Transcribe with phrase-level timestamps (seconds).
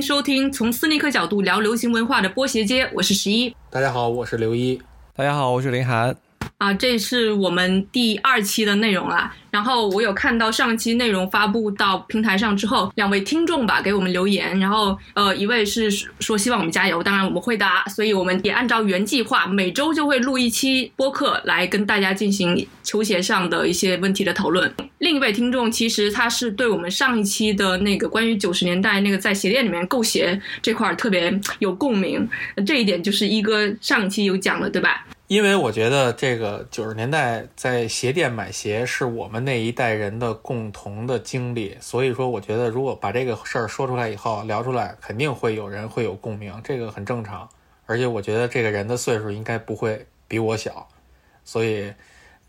[0.00, 3.54] 迎收听从斯尼克角度聊流行文化的波鞋街，我是十一。
[3.68, 4.80] 大家好，我是刘一。
[5.14, 6.16] 大家好，我是林涵。
[6.60, 9.32] 啊，这是我们第二期的内容了。
[9.50, 24.70] 然后我有看到上期内容发布到平台上之后，两位听众吧给我们留言，然后呃一位是说希望我们加油，当然我们会的，所以我们也按照原计划每周就会录一期播客来跟大家进行球鞋上的一些问题的讨论。
[24.98, 32.28] 另一位听众其实他是对我们上一期的那个关于九十年代那个在鞋店里面购鞋这块特别有共鸣，
[32.66, 35.06] 这一点就是一哥上一期有讲的，对吧？
[35.30, 47.48] 因为我觉得这个九十年代在鞋店买鞋是我们那一代人的共同的经历，所以说我觉得如果把这个事儿说出来以后聊出来，肯定会有人会有共鸣，这个很正常。
[47.86, 50.88] 而且我觉得这个人的岁数应该不会比我小，
[51.44, 51.94] 所以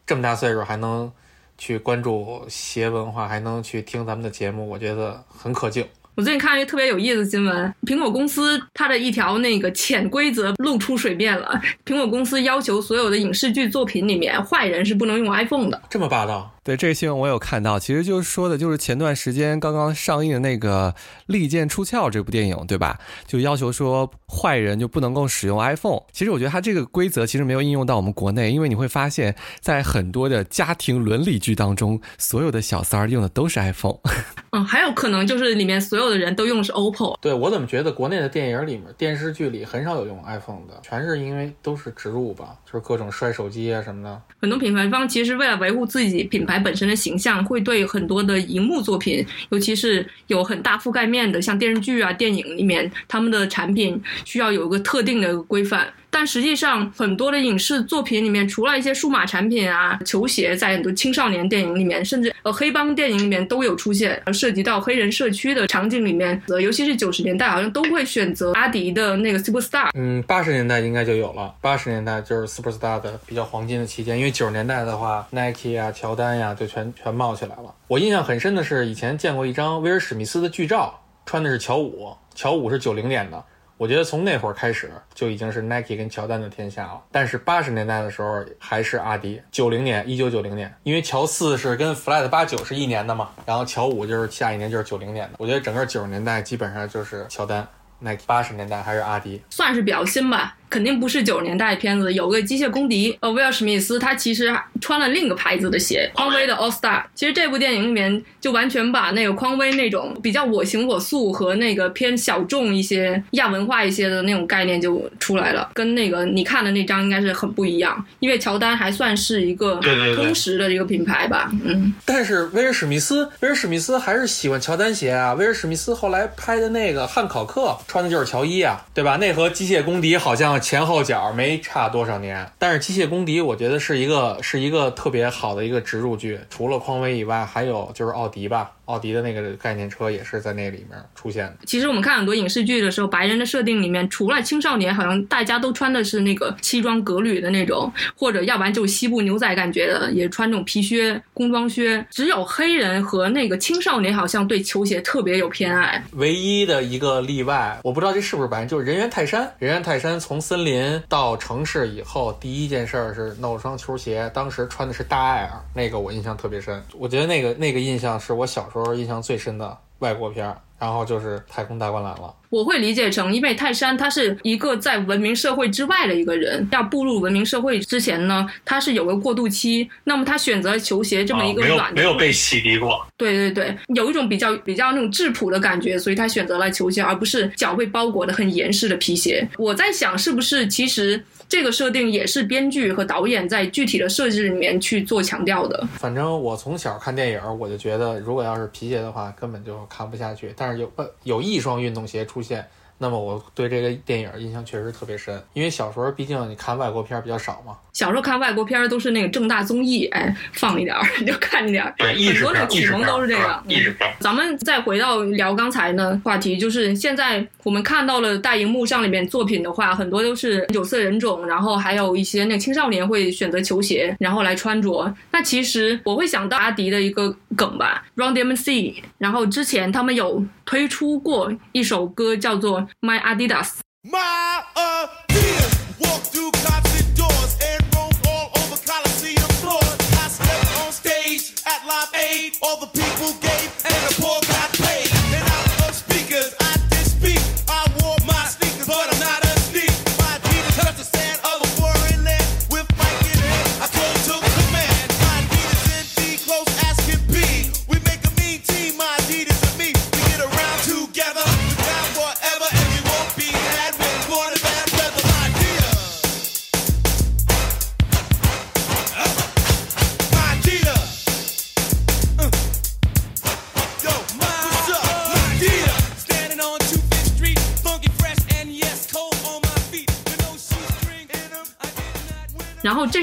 [0.04, 1.14] 这么大岁数还能
[1.60, 5.88] 去关注鞋文化，还能去听咱们的节目，我觉得很可敬。
[6.22, 11.60] 我最近看一个特别有意思的新闻，苹果公司它的一条那个潜规则露出水面了。
[11.84, 15.82] 苹果公司要求所有的影视剧作品里面，坏人是不能用 iPhone 的。
[15.90, 16.51] 这么霸道？
[16.64, 20.94] 对这个新闻我有看到，其实就是说的，就是前段时间刚刚上映的那个
[21.26, 23.00] 《利剑出鞘》这部电影，对吧？
[23.26, 26.04] 就要求说坏人就不能够使用 iPhone。
[26.12, 33.98] 其实我觉得它这个规则其实没有应用到我们国内，因为你会发现在很多的家庭伦理剧当中，所有的小三儿用的都是 iPhone。
[34.52, 37.18] 嗯，还有可能就是里面所有的人都用的是 OPPO。
[37.22, 44.22] 对我怎么觉得国内的电影里面、电视剧里很少有用 iPhone 的，全是因为都是植入吧，就是各种摔手机啊什么的。
[44.40, 55.92] 很多品牌方其实为了维护自己品牌本身的形象，会对很多的荧幕作品，尤其是有很大覆盖面的，像电视剧啊、电影里面，他们的产品需要有一个特定的规范。
[56.14, 69.90] 但实际上，很多的影视作品里面，除了一些数码产品啊、球鞋，在很多青少年电影里面，甚至呃黑帮电影里面都有出现，涉及到黑人社区的场景里面，呃，尤其是九十年代，好像都会选择阿迪的那个 Superstar。
[69.94, 77.74] 嗯，八十年代应该就有了，八十年代就是 Superstar 的比较黄金的期间，因为九十年代的话，Nike 啊、乔丹呀，就全全冒起来了。
[77.88, 83.42] 我印象很深的是，以前见过一张威尔史密斯的剧照，穿的是乔五，乔五是九零年的。
[83.82, 89.42] 我觉得从那会儿开始就已经是 Nike 跟乔丹的天下了，但是八十年代的时候还是阿迪。
[89.50, 95.38] 九零年，一九九零年，因为乔四是跟 Flat 八九是一年的嘛，然后乔五就是下一年就是九零年的。
[95.40, 98.22] 我觉得整个九十年代基本上就是乔丹，Nike。
[98.28, 100.56] 八十年代还是阿迪，算是比较新吧。
[100.72, 107.04] 肯定不是九十年代的片子，有个机械公敌，呃，威尔史密斯，他其实穿了另一个牌子的鞋，匡威的 All Star。
[107.14, 118.02] 其实这部电影里面就完全把那个匡威那种比较我行我素和那个偏小众一些、亚文化一些的那种概念就出来了，跟那个你看的那张应该是很不一样。
[118.22, 119.76] 因为乔丹还算是一个
[120.16, 121.94] 通识的一个品牌吧，嗯。
[122.06, 125.34] 但是威尔史密斯，威尔史密斯还是喜欢乔丹鞋啊。
[125.34, 129.18] 威尔史密斯后来拍的那个汉考克穿的就是乔伊啊，对吧？
[129.18, 130.61] 那和机械公敌好像。
[130.62, 138.72] 前后脚没差多少年，但是《机械公敌》我觉得是一个是一个特别好的一个植入剧，除了匡威以外，还有就是奥迪吧。
[138.92, 141.58] 奥迪的那个概念车也是在那里面出现的。
[141.66, 152.06] 其实我们看很多影视剧的时候，白人的设定里面，除了青少年，好像大家都穿的是那个西装革履的那种，或者要不然就是西部牛仔感觉的，也穿那种皮靴、工装靴。
[152.12, 156.04] 只有黑人和那个青少年好像对球鞋特别有偏爱。
[156.14, 159.50] 唯一的一个例外，我不知道这是不是白人，就是人猿泰山。
[159.60, 166.84] 人猿泰山从森林到城市以后，第一件事儿是弄双球鞋，当时穿的是大艾尔，那个我印象特别深。
[166.98, 168.81] 我觉得那个那个印象是我小时候。
[168.96, 172.32] 印象最深的外国片儿，然后就是《太空大灌篮》了。
[172.50, 179.90] 我会理解成，因为泰山他是一个在文明社会之外的一个人，要步入文明社会之前呢，他是有个过渡期。
[180.04, 183.06] 那么他选择球鞋这么一个软，没有被洗涤过。
[183.16, 189.48] 对对对，有一种比较比较那种质朴的感觉，所以他选择了球鞋，而不是脚被包裹的很严实的皮鞋。
[189.58, 191.24] 我在想，是不是其实。
[191.52, 195.86] 这个设定也是编剧和导演在具体的设置里面去做强调的。
[195.96, 200.54] 反正我从小看电影，我就觉得，如果要是皮鞋的话，根本就看不下去。
[200.56, 202.68] 但是有呃有一双运动鞋出现。
[203.02, 207.76] 那么我对这个电影印象确实特别深，因为小时候毕竟你看外国片比较少嘛。
[207.92, 211.92] 小时候看外国片都是那个正大综艺，哎，放一点儿 就看一点儿。
[211.98, 213.64] 对，很多的启蒙都是这个。
[213.68, 225.12] 一直咱们再回到聊刚才呢话题，就是现在我们看到了大荧幕上里面作品的话，很多都是有色人种，然后还有一些那个青少年会选择球鞋，然后来穿着。
[225.32, 232.88] 那其实我会想到阿迪的一个梗吧，Run DMC，然后之前他们有推出过一首歌叫做。
[233.02, 233.82] My Adidas.
[234.04, 235.21] My Adidas.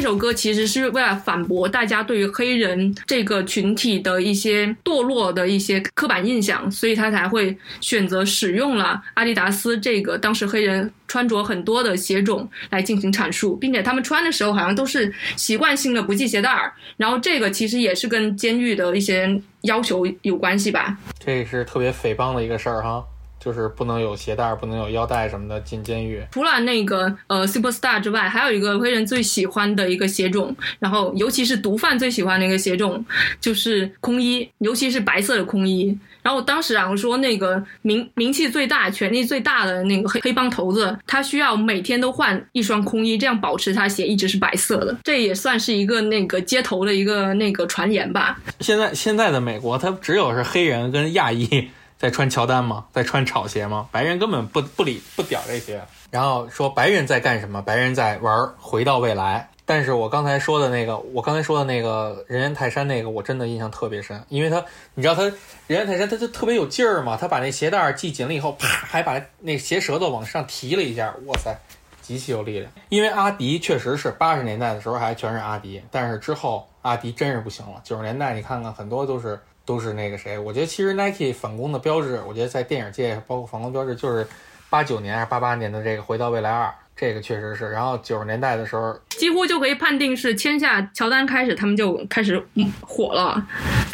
[0.09, 20.97] 首歌其实是为了反驳大家对于黑人这个群体的一些堕落的一些刻板印象，所以他才会选择使用了阿迪达斯这个当时黑人穿着很多的鞋种来进行阐述，并且他们穿的时候好像都是习惯性的不系鞋带儿，然后这个其实也是跟监狱的一些要求有关系吧。
[21.23, 23.05] 这是特别匪帮的一个事儿哈，
[23.38, 26.23] 就是不能有鞋带儿，不能有腰带什么的进监狱。
[26.32, 33.05] 除了那个呃 Superstar 之外，还有一个黑人最喜欢的一个鞋种，然后尤其是毒贩最喜欢的一个鞋种
[33.40, 35.96] 就是空衣，尤其是白色的空衣。
[36.20, 44.94] 然后当时啊，我说那个名名气最大、权力最大的那个黑黑帮头子，他需要每天都换一双空衣，这样保持他鞋一直是白色的。
[45.05, 48.38] 这也算是一个那个街头的一个那个传言吧。
[48.61, 52.87] 现在现在的美国，它只有是黑人跟亚裔在穿乔丹吗？
[52.93, 53.89] 在穿草鞋吗？
[53.91, 55.83] 白人根本不不理不屌这些。
[56.11, 57.61] 然后说白人在干什么？
[57.61, 59.50] 白人在玩《回到未来》。
[59.67, 64.65] 但是我刚才说的那个，我刚才说的那个人猿泰山那个，我真的印象特别深，因为他，
[64.95, 65.35] 你知道他人
[65.67, 71.55] 猿泰山他就特别有劲儿嘛，他把那鞋带系紧了以后，啪，还把那鞋舌头往上提了一下，哇塞，
[72.00, 72.73] 极其有力量。
[72.89, 77.79] 因为阿迪确实是八十年代的时候还全是阿迪，但是之后阿迪真是不行了。
[77.85, 84.26] 九十年代你看看很多都是都是那个谁，我觉得其实 Nike 反攻的标志，我觉得在电影界包括反攻标志就是
[84.70, 86.67] 八九年还是八八年的这个《回到未来二》。
[86.97, 92.43] 这个确实是，然后九十年代的时候，几乎就可以判定是签下乔丹开始，他们就开始
[92.81, 93.41] 火了，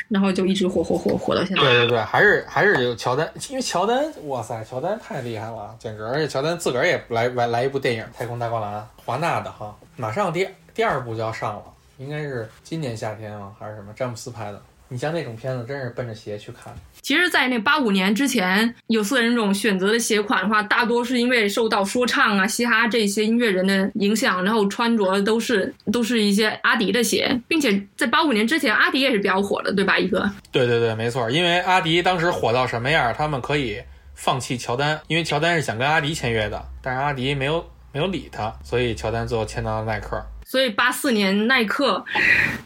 [0.09, 1.63] 然后就一直火火火火到现在。
[1.63, 6.03] 对对对，还是还是有乔丹，因为乔丹，哇塞，乔丹太厉害了，简直！
[6.03, 11.65] 而且乔丹自个儿也来来来一部电影《太空大灌篮》，华纳的哈，马上第第二部就要上了，
[11.99, 13.93] 应该是今年夏天啊，还是什么？
[13.93, 14.63] 詹姆斯拍的。
[14.89, 16.73] 你像那种片子，真是奔着鞋去看。
[17.01, 29.99] 其实，在那八五年之前，有色人种选择的鞋款的话，大多是因为受到说唱啊、嘻哈这些音乐人的影响，然后穿着都是都是一些阿迪的鞋，并且在八五年之前，阿迪也是比较火的，对吧？
[29.99, 30.31] 一个。
[30.51, 33.83] 对对对，没错，因为阿迪当时火到什么样，他们可以
[34.15, 40.25] 放弃乔丹，因为乔丹是想跟阿迪签约的，但是阿迪没有没有理他，所以乔丹最后签到了耐克。
[40.45, 42.05] 所以八四年耐克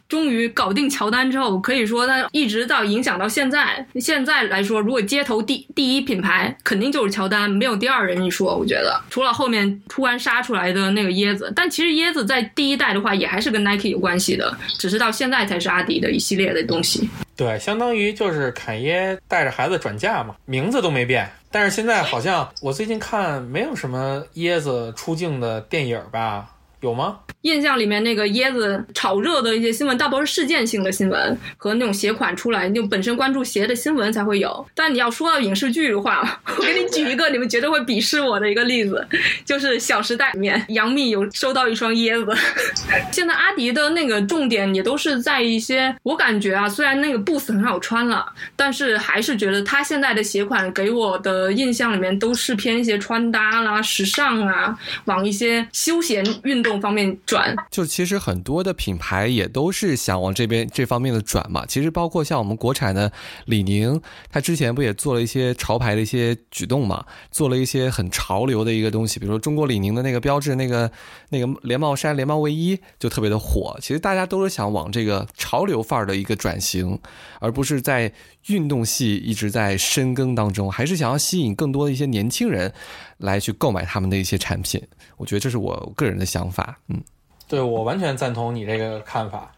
[0.08, 3.86] 终于搞定乔丹之后，可以说他一直到影响到现在。
[4.00, 8.56] 现在来说，如果街头第第一品牌肯定就是乔丹，没有第二人一说。
[8.56, 17.08] 我觉得除了后面突然杀出来的那个椰子，但其实椰子在第一代的话也还是跟 Nike 有关系的，只是到现在才是阿迪的一系列的东西。
[17.36, 21.30] 对，相当于就是侃爷带着孩子转嫁嘛，名字都没变。
[21.50, 26.46] 但是现在好像我最近看没有什么椰子出镜的电影吧？
[26.80, 27.18] 有吗？
[27.42, 34.66] 印象里面那个椰子炒热的一些新闻，大多是事件性的新闻和那种鞋款出来，就本身关注鞋的新闻才会有。
[34.74, 39.06] 但你要说到影视剧的话，我给你举一个你们绝对会鄙视我的一个例子，
[39.44, 42.32] 就是《小时代》里面杨幂有收到一双椰子。
[43.12, 48.24] 现在阿迪的那个重点也都是在一些，我感觉啊，虽然那个 Boost 很好穿了，
[48.56, 56.78] 但是还是觉得他现在的鞋款给我的印象里面都是偏一些穿搭啦、时尚啊，往一些休闲运动。
[56.78, 61.66] 方面转，就其实很多的品牌也都是想往这边这方面的转嘛。
[61.66, 63.12] 其实包括像我们国产的
[63.44, 70.90] 李宁，他之前不也做了一些潮牌的一些举动嘛，做了一些很潮流的一个东西，比如说中国李宁的那个标志，那个
[71.28, 73.76] 那个连帽衫、连帽卫衣就特别的火。
[73.82, 76.98] 其实大家都是想往这个潮流范儿的一个转型，
[77.40, 78.10] 而不是在
[78.46, 82.72] 运动系一直在深耕当中，还是想要吸引更多的一些年轻人
[83.18, 84.82] 来去购买他们的一些产品。
[85.18, 87.02] 我觉得这是我个人的想法，嗯，
[87.48, 89.50] 对我完全赞同你这个看法，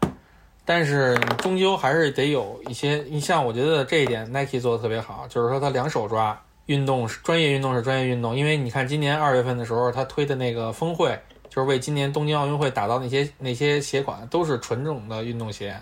[0.63, 11.19] 但是终究还是得有一些，你像我觉得这一点 Nike 做的特别好，就是说他两手抓，运动是专业运动是专业运动，因为你看今年二月份的时候他推的那个峰会，
[11.49, 15.75] 就是为今年东京奥运会打造那些那些鞋款，都是纯种的运动鞋，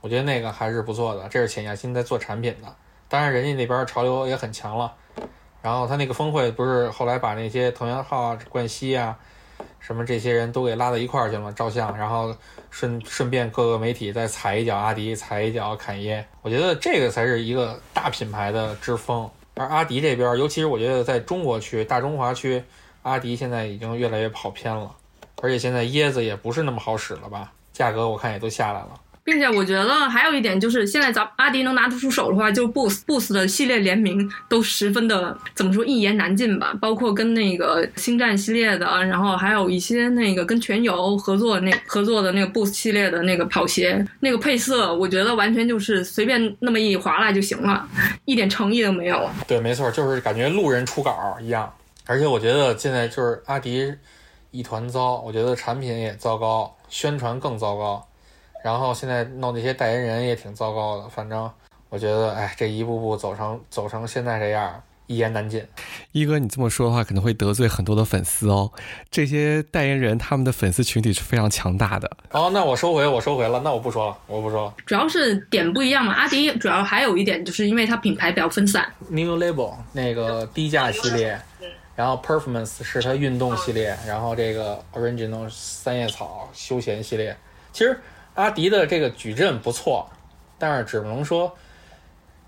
[0.00, 2.74] 我觉得那个还是不错的，这是潜下心在做产品的，
[3.06, 4.94] 当然人家那边潮流也很强了。
[5.60, 9.18] 然后他那个峰会不是后来把那些藤原浩啊、冠希啊，
[9.80, 12.34] 什么这些人都给拉到一块儿去了照相，然后
[12.70, 16.26] 顺顺便各个媒体再踩一脚阿迪，踩一脚侃爷。
[16.42, 19.28] 我觉得这个才是一个大品牌的之风。
[19.54, 22.62] 而阿迪这边，尤其是我觉得在中国区、大中华区，
[23.02, 24.90] 阿迪现在已经越来越跑偏了，
[25.42, 27.52] 而且现在椰子也不是那么好使了吧？
[27.72, 29.00] 价格我看也都下来了。
[29.24, 36.74] 并且我觉得还有一点就是，现在咱阿迪能拿得出手的话，就 Boost Boost 的系列联名都十分的怎么说一言难尽吧。
[36.80, 47.88] 包括跟那个星战系列的，然后还有一些那个跟全油合作那合作的那个 Boost 系列的那个跑鞋，那个配色，我觉得完全就是随便那么一划拉就行了，
[48.26, 49.30] 一点诚意都没有。
[49.48, 51.72] 对，没错，就是感觉路人出稿一样。
[52.06, 53.92] 而且我觉得现在就是阿迪。
[54.56, 58.06] 一团糟，我觉得产品也糟糕，宣传更糟糕，
[58.64, 61.08] 然后现在弄那些代言人也挺糟糕的。
[61.10, 61.50] 反正
[61.90, 65.62] 我觉得，哎，这一步步走成走成现在这样，一言难尽。
[66.12, 68.72] 一哥，你这么说的话，可能会得罪很多的粉丝哦。
[69.10, 72.10] 这些代言人他们的粉丝群体是非常强大的。
[72.30, 74.74] 哦，那我收回，我收回了，那我不说了，我不说了。
[74.86, 76.14] 主要是点不一样嘛。
[76.14, 78.90] 阿迪主要还有一点，就是因为它品牌比较分散。
[79.10, 81.38] New Label 那个低价系列，
[81.94, 87.36] 然后 Performance 是它运动系列，然后这个 Original 三叶草休闲系列。
[87.72, 88.00] 其实
[88.34, 90.10] 阿迪的这个矩阵不错，
[90.58, 91.54] 但是只能说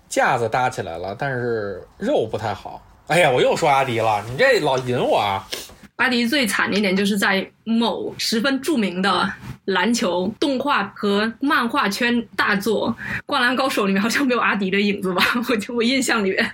[0.09, 2.83] 架子搭起来了，但是肉不太好。
[3.07, 5.47] 哎呀，我又说阿迪了，你这老引我啊！
[5.95, 9.31] 阿迪最惨的一点就是在某十分著名的
[9.65, 12.89] 篮球动画和漫画圈大作
[13.25, 15.23] 《灌篮高手》里面好像没有阿迪的影子吧？
[15.49, 16.51] 我就我印象里面。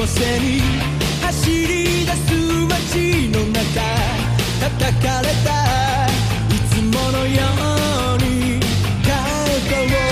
[0.00, 0.60] しを背に
[1.22, 2.32] 走り出す
[2.68, 3.60] 街の中
[4.60, 7.34] 叩かれたいつものよ
[8.14, 8.60] うに
[9.02, 9.10] 帰
[9.92, 10.08] ろう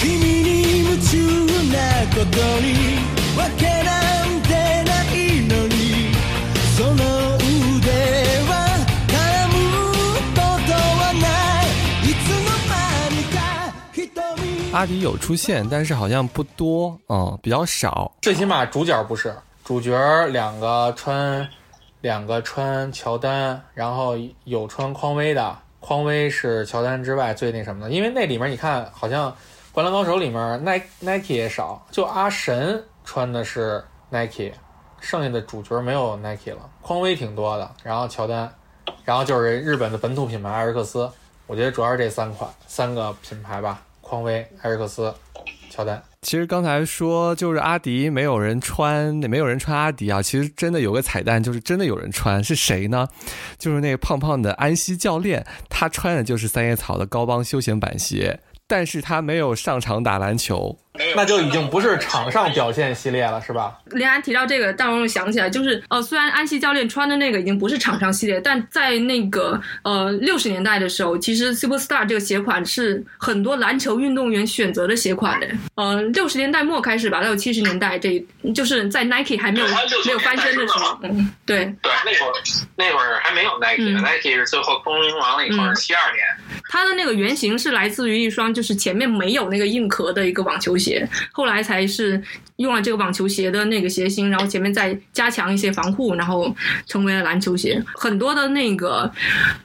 [0.00, 1.12] 君に夢中
[1.72, 1.76] な
[2.14, 2.83] ことに
[14.74, 18.12] 阿迪有出现，但是好像不多，嗯，比较少。
[18.22, 21.48] 最起码主角不是主角，两个穿
[22.00, 29.30] 两个穿乔丹，然后有穿匡威的，匡威是乔丹之外最那什么的，因为那里面你看，好像
[29.70, 34.50] 《灌篮高手》里面 Nike Nike 也少，就阿神穿的是 Nike，
[34.98, 38.52] 剩下的主角没有 Nike 了，匡威挺多的，然后乔丹，
[39.04, 41.08] 然后就是日本的本土品牌艾瑞克斯，
[41.46, 43.80] 我觉得主要是这三款三个品牌吧，
[44.14, 45.12] 匡威、艾瑞克斯、
[45.70, 46.00] 乔丹。
[46.22, 50.22] 其实刚才说就是阿迪没有人穿，没有人穿阿迪啊。
[50.22, 53.08] 其实真的有个彩蛋，就是真的有人穿，是谁呢？
[53.58, 60.78] 就是那个胖胖的安西教练，他穿的就是三叶草的高帮休闲板鞋，但是他没有上场打篮球。
[61.14, 63.78] 那就已经不是场上表现系列了，是吧？
[63.86, 75.46] 林安提到这个，但我又想起来，就是呃，虽然安西教练穿的那个已经不是场上系列，但在那个呃六十年代的时候，其实 Superstar 这个鞋款是很多篮球运动员选择的鞋款的。
[75.74, 82.32] 呃，六十年代末开始吧，到七十年代，这就是在 Nike 还没有没有翻身的时候，嗯，对，对，那会儿
[82.76, 86.24] 那会儿还没有 Nike，Nike、嗯是最后风云完了以后嗯是七二年，
[86.70, 92.22] 它的那个原型是来自于一双就是前面没有那个硬壳的一个网球鞋，后来才是
[92.56, 96.54] 用了这个网球鞋的那个鞋芯，然后前面再加强一些防护，然后
[96.86, 97.82] 成为了篮球鞋。
[97.94, 99.10] 很多的那个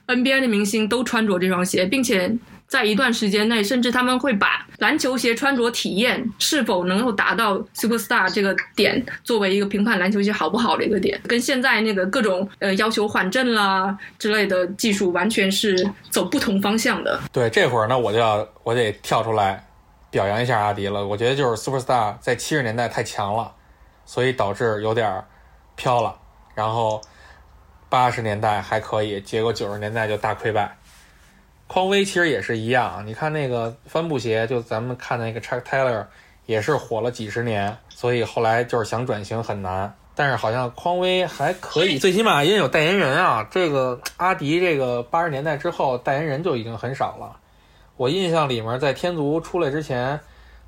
[0.07, 2.35] NBA 的明星都穿着这双鞋，并且。
[2.69, 17.19] 在一段时间内，甚至他们会把篮球鞋穿着体验是否能够达到 Superstar 这个点，作为一个评判篮球鞋好不好的一个点，跟现在那个各种呃要求缓震啦之类的技术完全是走不同方向的。
[17.31, 19.65] 对，这会儿呢，我就要我得跳出来
[20.09, 21.05] 表扬一下阿迪了。
[21.05, 23.53] 我觉得就是 Superstar 在七十年代太强了，
[24.05, 25.25] 所以导致有点儿
[25.75, 26.15] 飘了。
[26.55, 27.01] 然后
[27.89, 30.75] 八十年代还可以，结果九十年代就大溃败。
[31.67, 36.05] 匡威其实也是一样，你看那个帆布鞋，就咱们看那个 Chuck Taylor
[36.47, 39.95] 也是火了几十年，所以后来就是想转型很难。
[40.15, 43.47] 但是好像匡威还可以，最起码也有代言人啊。
[43.49, 47.39] 这个阿迪这个八十年代之后代言人就已经很少了。
[47.99, 50.17] 我印象里面，在天族出来之前，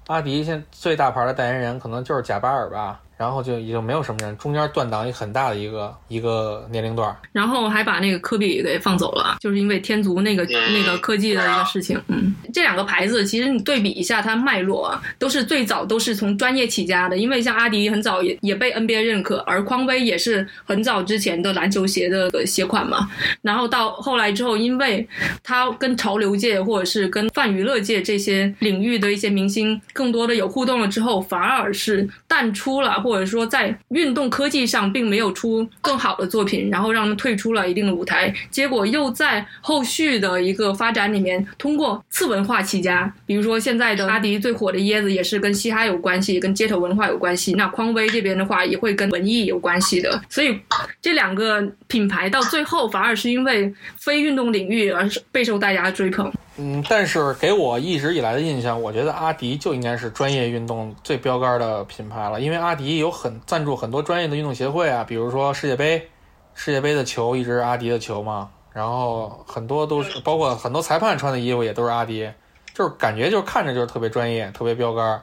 [0.08, 7.16] 阿迪现最大牌的代言人可能就是贾巴尔吧，然后就已经没有什么人，中间断档一很大的一个一个年龄段。
[7.32, 12.02] 然后还把那个科比给放走了，就是因为天足那个那个科技的一个事情。
[12.08, 23.08] 嗯，这两个牌子其实你对比一下它脉络啊，都是最早都是从专业起家的，因为像阿迪很早也也被 NBA 认可，而匡威也是很早之前的篮球鞋的鞋款嘛。
[23.44, 25.08] 然后到后来之后，因为
[25.44, 38.34] 它跟潮流界或者是跟泛娱乐界这些领域的一些明星更多的有互动了之后，反而是淡出了，或或者说在运动科技上并没有出更好的作品，然后让他们退出了一定的舞台。
[38.50, 47.52] 结果又在后续的一个发展里面，通过次文化起家，比如说现在的阿迪最火的椰子也是跟嘻哈有关系，跟街头文化有关系。
[47.56, 50.58] 那匡威这边的话也会跟文艺有关系的，所以
[51.02, 56.32] 这两个品牌到最后反而是因为非运动领域而备受大家追捧。
[56.58, 66.10] 嗯，但是给我一直以来的印象，我觉得阿迪就应该是专业运动最标杆的品牌了，因为阿迪有很赞助很多专业的运动协会啊，比如说世界杯，
[66.54, 72.30] 世界杯的球一直是阿迪的球嘛，然后很多都是包括很多裁判穿的衣服也都是阿迪，
[72.74, 75.22] 就是感觉就是看着就是特别专业，特别标杆，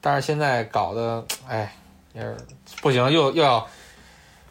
[0.00, 1.72] 但是现在搞的，哎，
[2.12, 2.36] 也是
[2.82, 3.66] 不行，又又要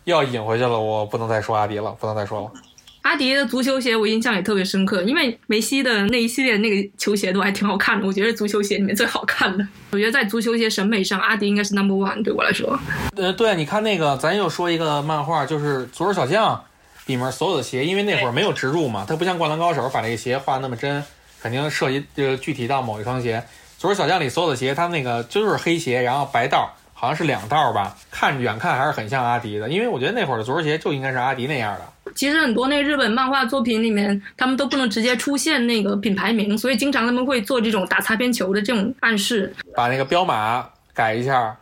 [0.06, 2.52] 又要引回去了，我不能再说阿迪了，不能再说了。
[3.06, 9.66] 阿迪的足球鞋我印象也特别深刻，因为梅西的那一系列那个球鞋都还挺好看的，我觉得足球鞋里面最好看的。
[9.92, 12.80] 我觉得在足球鞋审美上，阿迪应该是 number one 对我来说。
[13.16, 16.56] 呃，对，你看那个，咱又说一个漫画，就是《足球小将》
[17.06, 21.04] 里面所有的鞋，因为那会儿没有植入嘛，它不像《灌篮高手》把那个鞋画那么真，
[21.40, 23.38] 肯定涉及这个具体到某一双鞋。
[23.80, 31.82] 《足球小将》里所有的鞋，它那个就是黑鞋，然后白道，好像是两道吧，看远看还是很像阿迪的，因为我觉得那会儿的足球鞋就应该是阿迪那样的。
[32.16, 39.54] 其实很多那日本漫画作品里面，他们都不能直接出现那个品牌名，所以经常他们会做这种打擦边球的这种暗示。
[39.76, 41.56] 把那个标码改一下，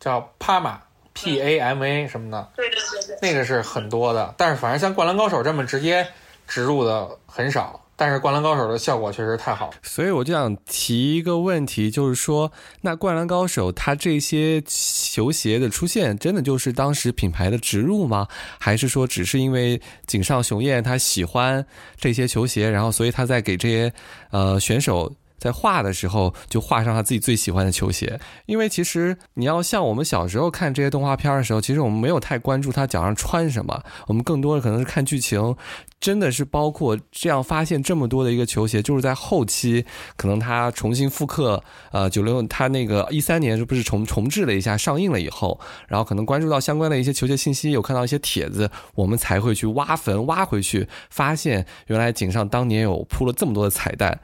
[0.00, 0.80] 叫帕马
[1.12, 4.34] P A M A 什么的，对对对对，那个是很多的。
[4.36, 6.06] 但是反正像《灌篮高手》这么直接
[6.46, 7.80] 植入的很少。
[8.00, 18.28] 但是《灌篮高手》的效果确实太好，所以我就想提一个问题，就是说，那《灌篮高手》它这些球鞋的出现，真的就是当时品牌的植入吗？
[18.60, 23.92] 还是说只是因为井上雄彦他喜欢这些球鞋，然后所以他在给这些
[24.30, 25.12] 呃选手？
[25.38, 35.54] 在画的时候就画上他自己最喜欢的球鞋，因为其实你要像我们小时候看这些动画片的时候，其实我们没有太关注他脚上穿什么，我们更多的可能是看剧情。
[36.00, 39.84] 真的是包括这样发现这么多的一个球鞋，就是在后期
[40.16, 45.58] 可能他重新复刻，呃，九六他那个一三年是不是重重置了一下上映了以后，
[45.88, 54.20] 然后可能关注到相关的一些球鞋信息，有看到一些帖子，我们才会去挖坟挖回去，发现原来井上当年有铺了这么多的彩蛋。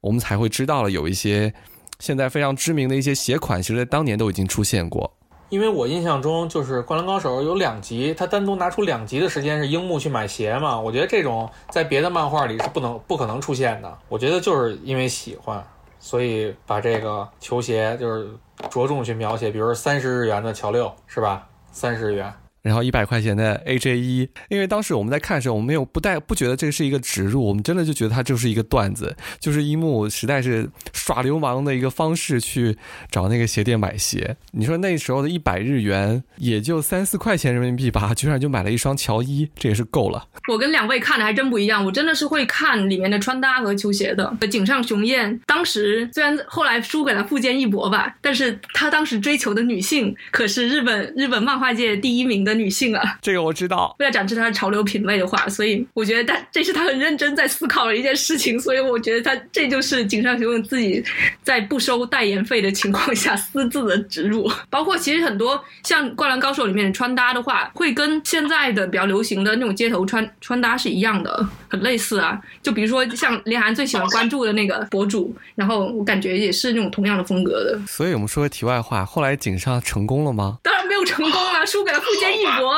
[0.00, 1.52] 我们才会知道了有一些
[1.98, 5.19] 现在非常知名的一些鞋款，其实在当年都已经出现过。
[5.50, 10.78] 因为我印象中就是《灌篮高手》有两集，他单独拿出两集的时间是樱木去买鞋嘛。
[10.78, 13.98] 我觉得这种在别的漫画里是不能不可能出现的。
[14.08, 15.62] 我觉得就是因为喜欢，
[15.98, 18.30] 所以把这个球鞋就是
[18.70, 21.48] 着重去描写，比如三十日元的乔六是吧？
[21.72, 22.32] 三十日元。
[22.62, 32.76] 然后一百块钱的 AJ 一，因为当时我们在看的时候，我们没有不带不觉得这是一个植入，我们真的就觉得它就是一个段子，就是樱木实在是耍流氓的一个方式去
[33.10, 34.36] 找那个鞋店买鞋。
[34.52, 40.28] 你说那时候的一百日元也就三四块钱人民币吧，居然就买了一双乔一，这也是够了。
[40.48, 44.36] 我跟两位看的还真不一样，我真的是会看里面的穿搭和球鞋的。
[44.50, 52.49] 井上雄彦当时虽然后来输给了富坚义博吧，但是他当时追求的女性可是日本日本漫画界第一名的。
[52.50, 53.94] 的女性啊，这个我知道。
[53.98, 58.58] 为了展示她的潮流品味的话，所以我觉得他这是他很认真在思考的一件事情。
[58.60, 61.02] 所以我觉得他这就是井上雄彦自己
[61.42, 64.50] 在不收代言费的情况下私自的植入。
[64.68, 72.40] 包括其实很多像《灌篮高手》里面的穿搭的话，会跟现在的比较流行的那种街头穿穿搭是一样的，很类似啊。
[72.62, 77.80] 就比如说像林涵最喜欢关注的那个博主，然后我感觉也是那种同样的风格的。
[77.86, 80.58] 所以我们说个题外话，后来井上成功了吗？
[80.62, 82.74] 当然没有成功了，输给了富坚义博。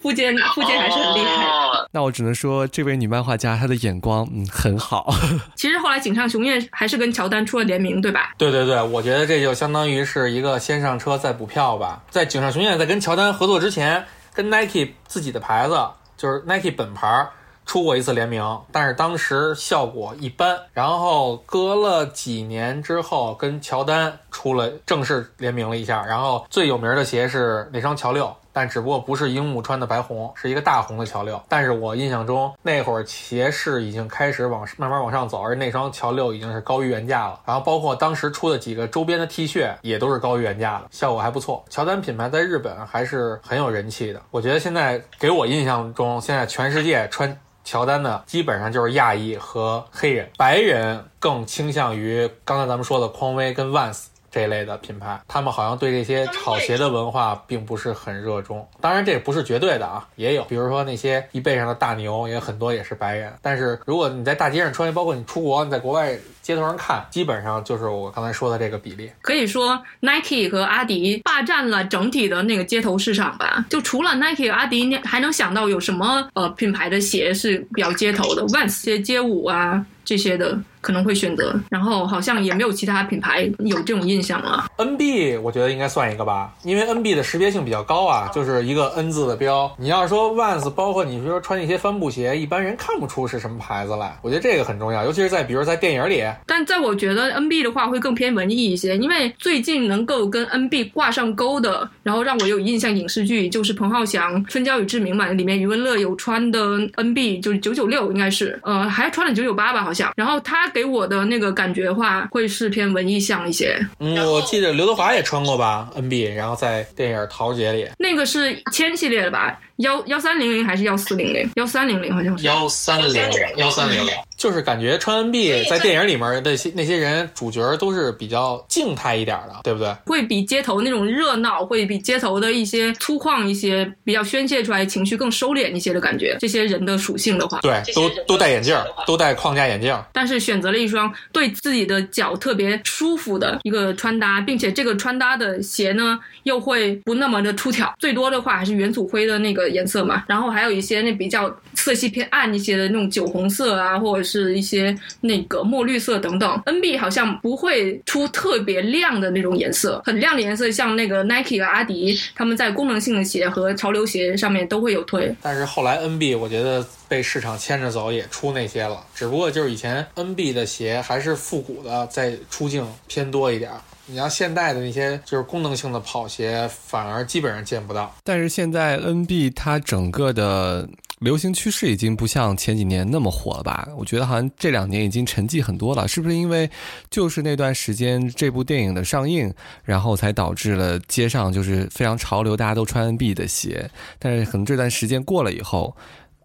[0.00, 1.46] 富坚富坚还是很厉害。
[1.92, 5.14] 那我只能说，这位女漫画家她的眼光嗯很好。
[5.54, 8.32] 其实后来井上雄彦还是跟乔丹出了联名，对吧？
[8.38, 12.02] 对对对，我觉得这就相当于是一个先上车再补票吧。
[12.10, 15.78] 在井上雄彦在跟乔丹合作之前，跟 Nike 自己的牌子
[16.16, 17.28] 就是 Nike 本牌。
[17.64, 20.58] 出过一次联名，但是当时效果一般。
[20.72, 26.04] 然后隔了几年之后，跟乔丹出了正式联名了一下。
[26.04, 31.40] 然后最有名的鞋是那双乔六，但只不过不是樱木穿的白红，是一个大红的乔六。
[31.48, 37.40] 但是我印象中那会儿鞋市已经开始往慢慢往上走，而那双乔六已经是高于原价了。
[37.46, 41.64] 然后包括当时出的几个周边的 T 恤也都是高于原价的，效果还不错。
[41.70, 44.20] 乔丹品牌在日本还是很有人气的。
[44.30, 47.38] 我觉得现在给我印象中，现在全世界穿。
[47.64, 58.66] 乔丹呢，基本上就是亚裔和黑人，白人更倾向于刚才咱们说的匡威跟 Vans 这一类的品牌，他们好像对这些炒鞋的文化并不是很热衷。
[58.80, 63.30] 当然，这也不是绝对的啊，也有，比如说那些一背上的大牛，也很多也是白人。
[63.42, 69.10] 但是如果你在大街上穿，包括你出国你在国外街头上看，基本上就是我刚才说的这个比例。
[69.20, 73.64] 可以说 Nike 和阿迪霸占了整体的那个街头市场吧。
[73.70, 84.66] 就除了 Nike 和阿迪，你还能想到有什么呃品牌的鞋是比较街头的？Vans 些街舞啊这些的可能会选择，然后好像也没有其他品牌有这种印象啊。
[84.78, 89.72] NB 我觉得应该算一个吧，因为 NB 的识别性比较高啊，就是一个 N 字的标。
[89.78, 94.18] 你要说 Vans，包括你说穿一些帆布鞋，一般人看不出是什么牌子来。
[94.22, 110.12] 我觉得这个很重要，尤其是在比如在电影里，但在我觉得 NB 的话会更偏文艺一些，因为最近能够跟 NB 挂上钩的，然后让我有印象影视剧就是彭浩翔《春娇与志明》嘛，里面余文乐有穿的 NB 就是九九六应该是，呃，还穿了九九八吧好像。
[110.16, 113.78] 然后他给我的那个感觉的话，会是偏文艺向一些。
[114.00, 119.58] 嗯，我记得刘德华也穿过吧 NB，然后在电影《桃姐》里，那个是千系列的吧？
[119.76, 121.48] 幺幺三零零还是幺四零零？
[121.56, 122.46] 幺三零零好像是。
[122.46, 123.22] 幺三零
[123.56, 129.92] 幺三零零，就是感觉穿 NB 在电影里面的些那些人主角都是比较静态一点的，对不对？
[130.04, 136.36] 会比街头那种热闹，会比街头的一些粗犷一些，比较宣泄出来情绪更收敛一些的感觉。
[136.38, 140.04] 这些人的属性的话，对，都都戴眼镜儿，都戴框架眼镜儿。
[140.12, 156.62] 但是选择了一双对自己的脚特别舒服的一个穿搭，并且这个穿搭的鞋呢又会不那么的出挑，最多的话还是元祖灰的那个颜色嘛，然后还有一些那比较色系偏暗一些的那种酒红色啊，或者是一些那个墨绿色等等。
[156.66, 165.34] NB 好像不会出特别亮的那种颜色，很亮的颜色像那个 Nike 和阿迪，他们在功能性的鞋和潮流鞋上面都会有推。
[165.42, 169.04] 但是后来 NB 我觉得被市场牵着走，也出那些了。
[169.14, 173.80] 只不过就是以前 NB 的鞋还是复古的，在出镜偏多一点儿。
[174.06, 178.14] 你要现代的那些就是功能性的跑鞋，反而基本上见不到。
[178.24, 180.88] 但是现在 NB 它整个的
[181.20, 183.88] 流行趋势已经不像前几年那么火了吧？
[183.96, 186.68] 我觉得好像这两年已经沉寂很多了，是不是因为
[187.10, 189.52] 就是那段时间这部电影的上映，
[189.84, 193.88] 然后才导致了街上就是非常潮流，大家都穿 NB 的鞋，
[194.18, 195.96] 但是可能这段时间过了以后。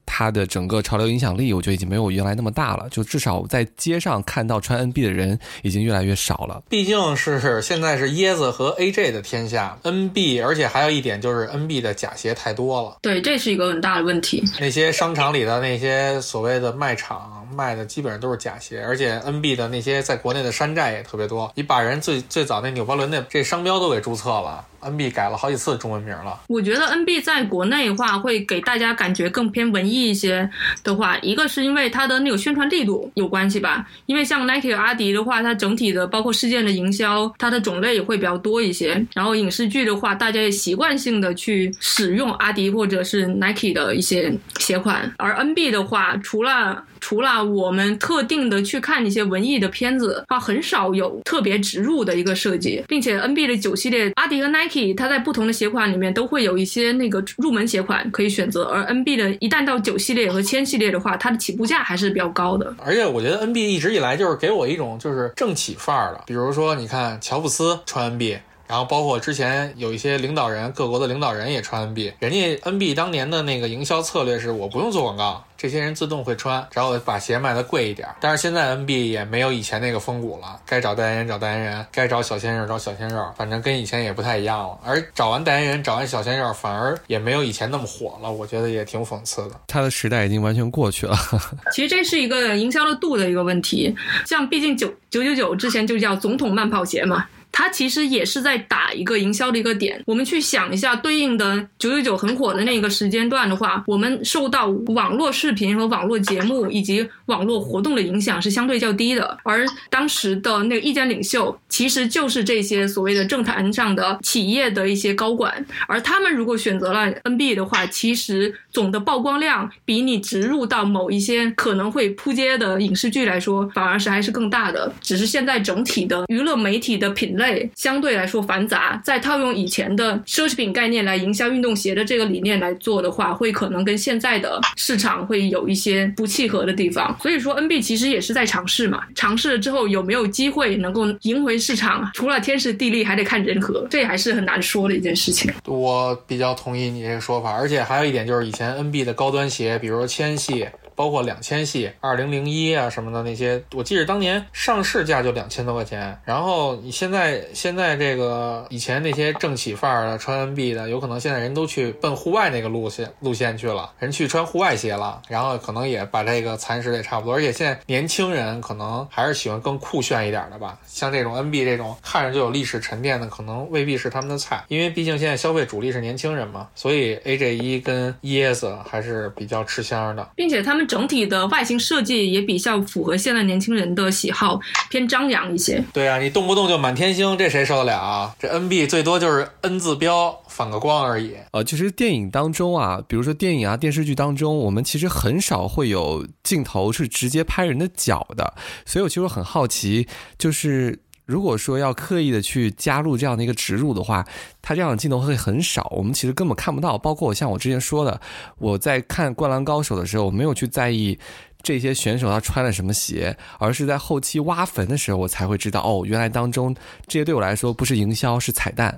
[0.08, 2.88] 它的整个潮流影响力，我觉得已经没有原来那么大了。
[2.90, 6.64] 就至少在街上看到穿 NB 的人已经越来越少了。
[6.70, 12.98] 毕竟是现在是椰子和 AJ 的天下，NB，而且还有一点就是 NB 的假鞋太多了。
[13.02, 14.42] 对，这是一个很大的问题。
[14.60, 21.52] 那些商场里的那些所谓的卖场卖的基本上都是假鞋，而且 NB 的那些在国内的山寨也特别多。
[21.54, 26.40] 你把人最最早那纽巴伦的这商标都给注册了，NB 改了好几次中文名了。
[26.48, 30.50] 我觉得 NB 在国内的话，会给大家感觉更偏文艺一些
[30.84, 33.88] 的话，一个是因为它的那个宣传力度有关系吧。
[34.06, 39.06] 因为像 Nike 阿迪的话，它整体的包括事件的营销，它的种类也会比较多一些。
[39.14, 62.76] 然后影视剧的话，大家也习惯性的去使用阿迪或者是 Nike 的一些鞋款，而 NB 的话，除了除了我们特定的去看一些文艺的片子它，很少有特别植入的一个设计，并且 NB 的九系列，阿迪和 Nike 它在不同的鞋款里面都会有一些那个入门鞋款可以选择，而 NB 的一旦到九系列和千系列的话，它的起步价还是比较高的。
[62.84, 68.40] 而且我觉得 NB 一直以来就是给我一种就是正企范儿的，比如说你看乔布斯穿 NB。
[68.68, 78.08] 然后包括之前有一些领导人，各国的领导人也穿 NB，人家 NB 当年的那个营销策略是我不用做广告，这些人自动会穿，只要我把鞋卖的贵一点。
[78.20, 84.78] 但是现在 NB 也没有以前那个风骨了，该找代言人找代言人，该找小鲜肉找小鲜肉，反正跟以前也不太一样了。
[84.84, 89.52] 而找完代言人，找完小鲜肉，反而也没有以前那么火了，我觉得也挺讽刺的。
[89.68, 91.18] 它的时代已经完全过去了。
[91.72, 97.26] 其实这是一个营销的度的一个问题，像毕竟九九九九之前就叫总统慢跑鞋嘛。
[97.52, 100.02] 它其实也是在打一个营销的一个点。
[100.06, 109.38] 我们去想一下，对应的九九九很火的那个时间段的话，我们受到网络视频和网络节目以及网络活动的影响是相对较低的。
[109.44, 115.64] 而当时的那个意见领袖，其实就是这些所谓的政坛上的企业的一些高管。
[115.88, 124.92] 而他们如果选择了 NB 的话，其实总的曝光量比你植入到某一些可能会扑街的影视剧来说，反而是还是更大的。
[125.02, 127.70] 只是现在整体的娱乐媒体的品类。
[127.76, 137.16] 相对来说繁杂，再套用以前的奢侈品概念来营销运动鞋的这个理念来做的话，会可能跟现在的市场会有一些不契合的地方。
[137.22, 145.54] 所以说，NB 其实也是在尝试嘛，尝试了之后有没有机会能够赢回市场，除了天时地利，还得看人和，这还是很难说的一件事情。
[145.66, 150.66] 我比较同意你这个说法，而且还有一点就是以前 NB 的高端鞋，比如说千系。
[150.98, 156.20] 包括两千系、二零零一啊什么的那些，我记得当年上市价就两千多块钱。
[156.26, 167.36] 然后你现在现在这个以前那些正起范儿的穿 NB 的，有可能现在人都去奔户外那个路线路线去了，人去穿户外鞋了，然后可能也把这个蚕食的也差不多。
[167.36, 180.28] 而且现在年轻人可能还是喜欢更酷炫一点的吧，像这种 NB 这种看着就有历史沉淀的，可能未必是他们的菜，因为毕竟现在消费主力是年轻人嘛，所以 AJ 一跟 ES 还是比较吃香的。
[180.36, 185.84] 并且他们整体的外形设计也比较符合现在年轻人的喜好，偏张扬一些。
[185.94, 188.36] 对啊，你动不动就满天星，这谁受得了啊？
[188.40, 191.34] 这 NB 最多就是 N 字标反个光而已。
[191.52, 198.54] 呃，其实电影当中啊，比如说电影啊、电视剧当中，我们其实很少会有镜头是直接拍人的脚的，
[198.86, 204.26] 所以我其实很好奇，就是如果说要刻意的去加入这样的一个植入的话，
[204.62, 206.98] 它这样的镜头会很少，我们其实根本看不到。
[206.98, 208.20] 包括我像我之前说的，
[208.58, 211.20] 我在看《灌篮高手》的时候，我没有去在意。
[211.64, 216.74] 这些选手他穿了什么鞋，而是在后期挖坟的时候，我才会知道哦，原来当中
[217.08, 218.98] 这些对我来说不是营销，是彩蛋。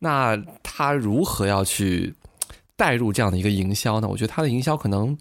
[0.00, 2.12] 那他如何要去
[2.76, 4.08] 带入这样的一个营销呢？
[4.08, 5.16] 我觉得他的营销可能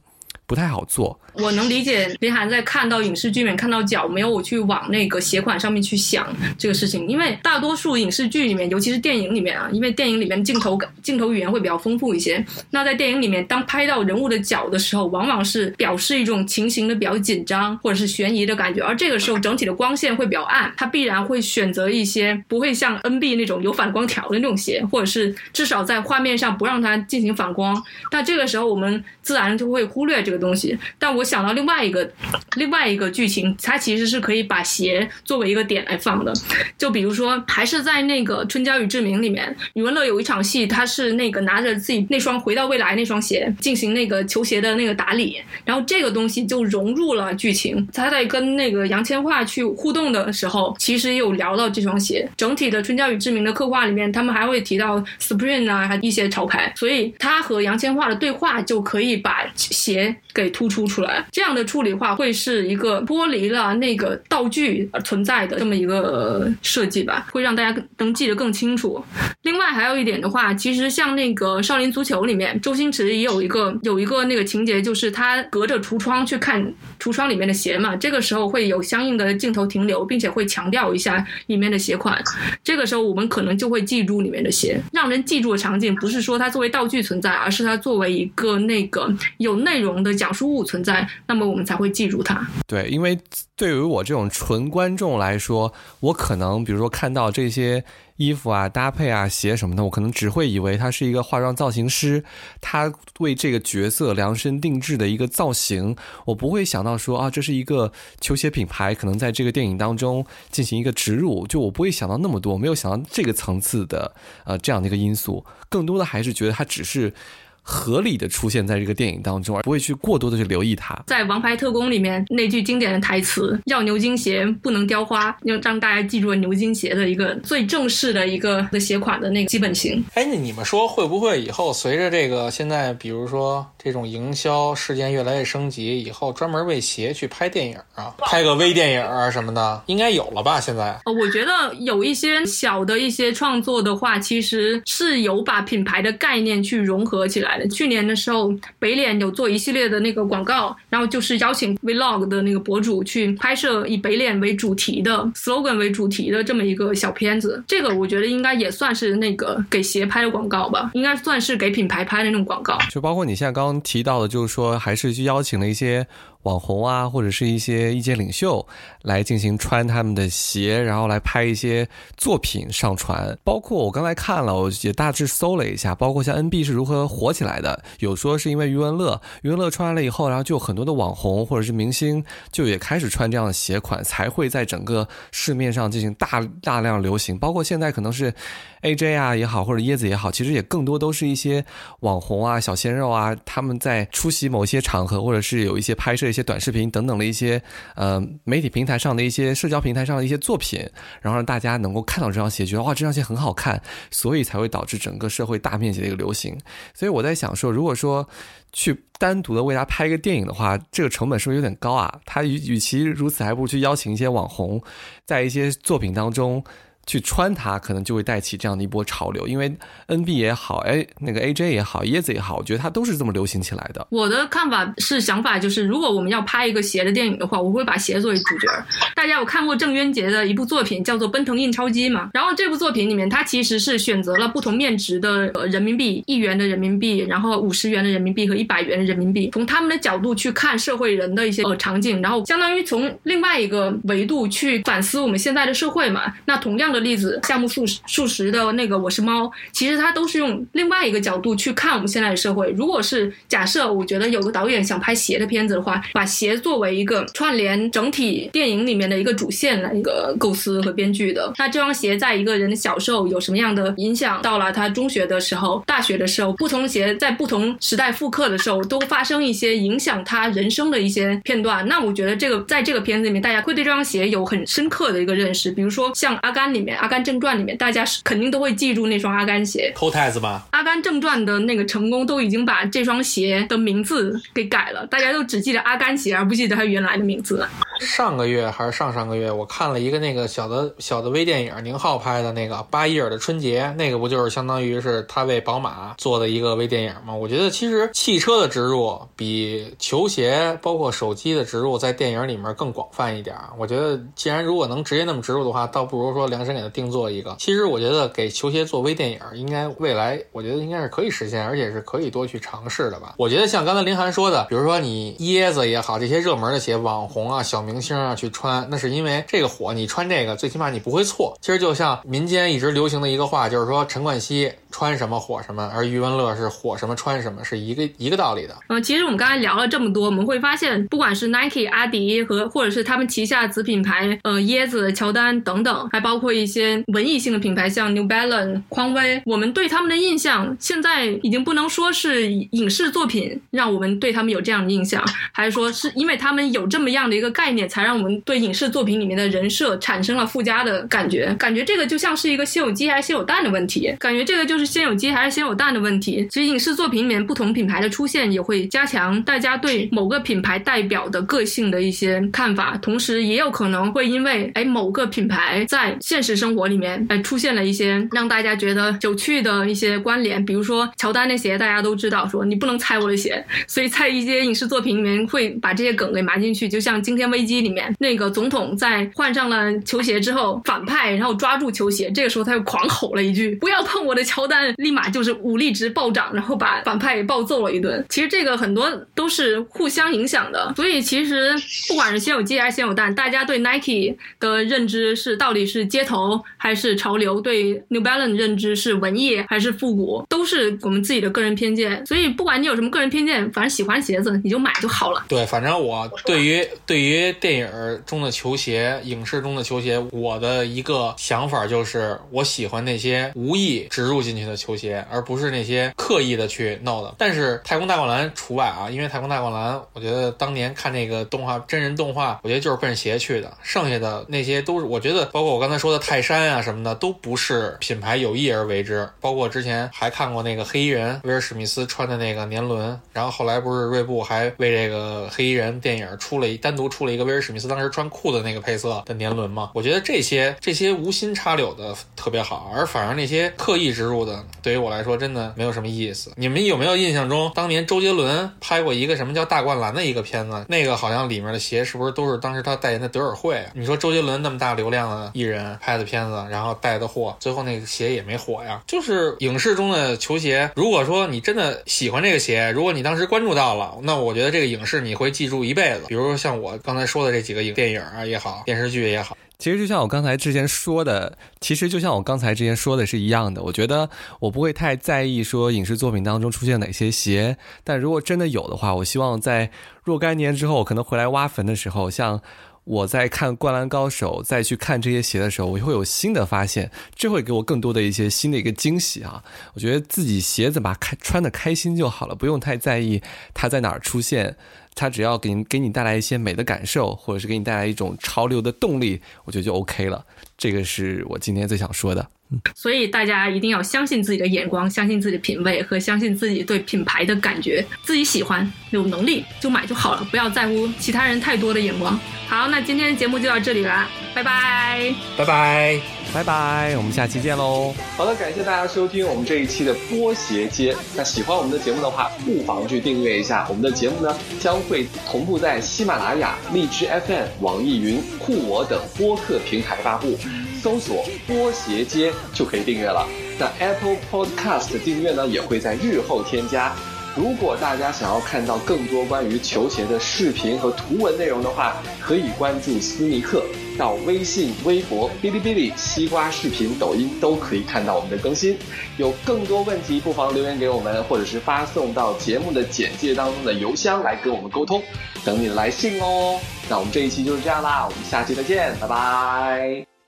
[0.45, 1.17] 不太好做。
[1.41, 12.43] 我能理解林涵在看到影视剧里面看到脚，没有我去往那个鞋款上面去想这个事情，因为大多数影视剧里面，尤其是电影里面啊，因为电影里面镜头、镜头语言会比较丰富一些。
[12.71, 27.81] 那在电影里面，当拍到人物的脚的时候，往往是表示一种情形的比较紧张或者是悬疑的感觉，而这个时候整体的光线会比较暗，它必然会选择一些不会像 NB 那种有反光条的那种鞋，或者是至少在画面上不让它进行反光。
[28.11, 30.77] 那这个时候我们自然就会忽略这个东西。
[30.97, 32.11] 但我想到另外一个
[32.55, 36.33] 另外一个剧情，它其实是可以把鞋作为一个点来放的。
[36.77, 47.87] 就比如说，还是在那个《春娇与志明》里面，余文乐有一场戏，他是那个拿着自己那双回到未来那双鞋进行那个球鞋的那个打理，然后这个东西就融入了剧情。
[47.93, 52.27] 他在跟那个杨千嬅去互动的时候，其实也有聊到这双鞋。
[52.35, 61.18] 整体的《春娇与志明》的刻画里面，他们还会提到 Spring 啊，还一些潮牌，所以他和杨千嬅的对话就可以把鞋给突出出来。
[61.31, 69.03] 这样的处理话，会是一个剥离了那个道具而存在的这么一个设计吧，会让大家能记得更清楚。
[69.43, 82.21] 另外还有一点的话，其实像那个《少林足球》里面，周星驰也有一个有一个那个情节，就是他隔着橱窗去看橱窗里面的鞋嘛，这个时候会有相应的镜头停留，并且会强调一下里面的鞋款。
[82.63, 92.45] 这个时候我们可能就会记住里面的鞋，让人记住的场景不是说它作为道具存在，而是它作为一个那个有内容的讲述物存在，那么我们才会记住它。
[92.67, 93.17] 对，因为
[93.55, 97.83] 对于我这种纯观众来说，我可能比如说看到这些
[98.19, 102.21] 衣服啊、搭配啊、鞋什么的，我可能只会以为他是一个化妆造型师，
[102.59, 117.13] 他为这个角色量身定制的一个造型，我不会想到说啊，这是一个球鞋品牌，可能在这个电影当中进行一个植入，就我不会想到那么多，没有想到这个层次的呃这样的一个因素，更多的还是觉得他只是。
[117.61, 120.97] 合理的出现在这个电影当中，而不会去过多的去留意它。
[121.07, 130.03] 在《王牌特工》里面那句经典的台词“要牛津鞋不能雕花”，要让大家记住了牛津鞋的一个最正式的一个的鞋款的那个基本型。
[130.15, 140.59] 哎，那你们说会不会以后随着这个现在，比如说这种营销事件越来越升级，以后专门为鞋去拍电影啊，拍个微电影啊什么的，应该有了吧？
[140.59, 157.63] 现在呃，我觉得有一些小的一些创作的话，其实是有把品牌的概念去融合起来去年的时候，北脸有做一系列的那个广告，然后就是邀请 Vlog 的那个博主去拍摄以北脸为主题的 slogan 为主题的这么一个小片子。
[157.67, 162.77] 这个我觉得应该也算是那个给鞋拍的广告吧，应该算是给品牌拍的那种广告。
[162.89, 166.07] 就包括你现在刚刚提到的，就是说还是去邀请了一些。
[166.43, 168.65] 网红啊，或者是一些意见领袖
[169.01, 173.37] 来进行穿他们的鞋，然后来拍一些作品上传。
[173.43, 177.83] 包括我刚才看了，我也大致搜了一下，包括像 NB 是如何火起起来的。
[177.97, 187.37] 有说是因为余文乐，余文乐穿完了以后，然后就很多的网红或者是明星就也开始穿这样的鞋款，才会在整个市面上进行大大量流行。
[187.37, 188.33] 包括现在可能是
[188.81, 191.65] AJ 啊也好，或者椰子也好，其实也更多都是一些
[191.99, 196.29] 网红啊、小鲜肉啊，他们在出席某些场合，或者是有一些拍摄。
[196.29, 197.59] 一些短视频等等的一些
[197.95, 200.79] 呃媒体平台上的一些社交平台上的一些作品，
[201.21, 206.55] 然后让大家能够看到这双鞋，觉得哇这双鞋很好看，所以才会导致整个社会大面积的一个流行。
[206.93, 208.27] 所以我在在想说，如果说
[208.73, 212.19] 去单独的为他拍一个电影的话，这个成本是不是有点高啊？
[212.25, 214.81] 他与与其如此，还不如去邀请一些网红，
[215.25, 216.63] 在一些作品当中。
[217.09, 219.47] 去穿它，可能就会带起这样的一波潮流。
[219.47, 219.75] 因为
[220.07, 224.05] NB 也好，哎，那个 AJ 也好，椰子也好，我觉得它都是这么流行起来的。
[224.11, 228.67] 我的看法是想法就是，如果我们要拍一个鞋的电影的话，我会把鞋作为主角。
[229.15, 232.29] 大家有看过郑渊洁的一部作品叫做《奔腾印钞机》吗？
[232.31, 246.31] 然后这部作品里面，它其实是选择了不同面值的人民币，一元的人民币，然后五十元的人民币和一百元的人民币，从他们的角度去看社会人的一些呃场景，然后相当于从另外一个维度去反思我们现在的社会嘛。
[246.45, 252.69] 那同样的例子，夏目漱石漱石的那个《我是猫》，其实它都是用另外一个角度去看我们现在的社会。
[252.71, 261.51] 如果是假设，我觉得有个导演想拍鞋的片子的话，把鞋作为一个串联整体电影里面的一个主线来一个构思和编剧的。
[261.57, 264.41] 那这双鞋在一个人的小时候有什么样的影响？
[264.41, 271.87] 到了他中学的时候、大学的时候，不同鞋在不同时代复刻的时候，都发生一些影响他人生的一些片段。
[271.87, 275.71] 那我觉得这个在这个片子里面，大家会对这双鞋有很深刻的一个认识。
[275.71, 279.91] 比如说像《阿甘》里面，《阿甘正传》里面，大家是肯定都会记住那双阿甘鞋。
[279.95, 287.69] 偷太子吧，《阿甘正传》的那个成功都已经把这双鞋的名字给改了，大家都只记得阿甘鞋，而不记得它原来的名字了。
[287.99, 297.35] 上个月还是上上个月，我看了一个那个小的小的微电影，宁浩拍的那个巴伊尔的春节，那个不就是相当于是他为宝马做的一个微电影吗？
[297.35, 303.53] 我觉得其实汽车的植入比球鞋包括手机的植入在电影里面更广泛一点。
[303.77, 307.55] 我觉得既然如果能直接那么植入的话，倒不如说量身给他定做一个。
[307.59, 313.35] 其实我觉得给球鞋做微电影，应该未来我觉得应该是可以实现，而且是可以多去尝试的吧。
[313.37, 321.57] 我觉得像刚才林涵说的，比如说你椰子也好，这些热门的鞋，网红啊、小明星啊去穿，那是因为这个火，你穿这个最起码你不会错。
[321.61, 328.75] 其实就像民间一直流行的一个话，就是说陈冠希穿什么火什么，而余文乐是火什么穿什么，是一个一个道理的。
[328.87, 351.55] 嗯，其实我们刚才聊了这么多，我们会发现，不管是 Nike、阿迪和或者是他们旗下子品牌，呃，椰子、乔丹等等，还包括一些文艺性的品牌，像 New Balance、匡威，我们对他们的印象，现在已经不能说是影视作品让我们对他们有这样的印象，还是说是因为他们有这么样的一个概念，才让我们对影视作品里面的人设产生了附加的感觉？
[351.57, 356.47] 感觉这个就像是一个先有鸡还是先有蛋的问题，感觉这个就是先有鸡还是先有蛋的问题。
[356.49, 388.23] 其实影视作品里面不同品牌的出现，也会加强大家对某个品牌代表的个性的一些看法，同时也有可能会因为哎某个品牌在现实实生活里面哎出现了一些让大家觉得有趣的一些关联，比如说乔丹那鞋，大家都知道说你不能踩我的鞋， 所以在一些影视作品里面会把这些梗给埋进去，就像《惊天危机》里面那个总统在换上了球鞋之后，反派然后抓住球鞋，这个时候他又狂吼了一句“不要碰我的乔丹”，立马就是武力值暴涨，然后把反派给暴揍了一顿。
[388.29, 391.73] 其实这个很多都是互相影响的，所以其实
[392.07, 396.38] 不管是先有鸡还是先有蛋，大家对 Nike 的认知是到底是街头
[396.77, 402.25] 还是潮流，对 New Balance 认知是文艺还是复古，都是我们自己的个人偏见。
[402.25, 405.45] 所以不管你有什么个人偏见，反正喜欢鞋子你就买就好了。
[405.47, 407.87] 对，反正我对于对于电影
[408.25, 417.35] 中的球鞋、影视中的球鞋，我的一个想法就是，我喜欢那些无意植入进去的球鞋，而不是那些刻意的去弄的。
[417.37, 423.71] 但是《太空大灌篮》除外啊，因为《太空大灌篮》，我觉得当年看那个动画真人动画，我觉得就是奔鞋去的。
[423.81, 429.27] 剩下的那些都是，我觉得包括我刚才说的泰山啊什么的，都不是品牌有意而为之。
[429.41, 439.89] 包括之前还看过那个黑衣人威尔史密斯穿的那个年轮，然后后来不是锐步还为这个黑衣人电影出了一单独出了一个威尔史密斯当时穿裤子那个配色的年轮嘛？
[439.95, 446.51] 我觉得这些这些无心插柳的特别好，而反而那些刻意植入的，对于我来说真的没有什么意思。
[446.57, 450.85] 你们有没有印象中当年周杰伦拍过一个什么叫大灌篮的一个片子？
[450.87, 453.83] 那个好像里面的鞋是不是都是当时他代言的德尔惠？
[453.95, 459.01] 你说周杰伦那么大流量的艺人拍的片子，然后带的货，最后那个鞋也没火呀。
[459.07, 466.25] 就是影视中的球鞋，如果说你真的喜欢这个鞋，如果你当时关注到了，那我觉得这个影视你会记住一辈子。
[466.27, 469.57] 比如说像我刚才说的这几个影电影啊也好，电视剧也好。
[469.79, 473.81] 其实就像我刚才之前说的，其实就像我刚才之前说的是一样的。
[473.81, 479.89] 我觉得我不会太在意说影视作品当中出现哪些鞋，但如果真的有的话，我希望在
[480.21, 482.61] 若干年之后，可能回来挖坟的时候，像
[483.09, 489.63] 我在看《灌篮高手》再去看这些鞋的时候，我会有新的发现，这会给我更多的一些新的一个惊喜啊！
[489.95, 493.41] 我觉得自己鞋子吧开穿的开心就好了，不用太在意
[493.73, 494.77] 它在哪儿出现。
[495.15, 500.45] 它只要给给你带来一些美的感受，或者是给你带来一种潮流的动力，我觉得就 OK 了。
[500.77, 502.47] 这个是我今天最想说的。
[502.95, 512.39] 所以大家一定要相信自己的眼光，相信自己的品味和相信自己对品牌的感觉，自己喜欢有能力就买就好了，不要在乎其他人太多的眼光。
[512.67, 515.33] 好，那今天的节目就到这里啦，拜拜。
[515.57, 516.19] 拜拜。
[516.51, 518.11] 拜拜，我们下期见喽。
[518.35, 521.15] 好的，感谢大家收听我们这一期的波鞋街。
[521.35, 530.57] 那喜欢我们的节目的话，不妨去订阅一下我们的节目呢，将会同步在喜马拉雅、荔枝 FM、网易云、酷我等播客平台发布，
[530.99, 533.47] 搜索“波鞋街”就可以订阅了。
[533.79, 537.15] 那 Apple Podcast 订阅呢，也会在日后添加。
[537.55, 543.83] 如果大家想要看到更多关于球鞋的视频和图文内容的话，可以关注斯尼克，
[544.17, 548.97] 到微信、微博、哔哩哔哩、西瓜视频、抖音都可以看到我们的更新。
[549.37, 555.21] 有更多问题，不妨留言给我们，或者是发送到节目的简介当中的邮箱来跟我们沟通，
[555.65, 556.79] 等你的来信哦。
[557.09, 560.38] 那我们这一期就是这样啦，我们下期再见，拜拜。